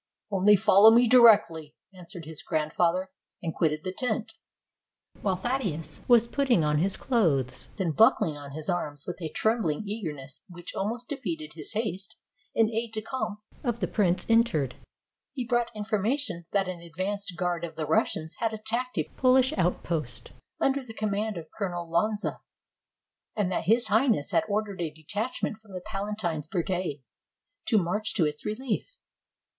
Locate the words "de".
12.93-13.03